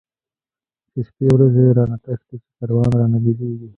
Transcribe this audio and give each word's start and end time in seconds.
چی 0.89 0.99
شپی 1.07 1.25
ورځی 1.31 1.65
را 1.77 1.83
نه 1.91 1.97
تښتی، 2.03 2.35
چی 2.43 2.49
کاروان 2.57 2.91
را 2.99 3.05
نه 3.13 3.17
بیلیږی 3.23 3.67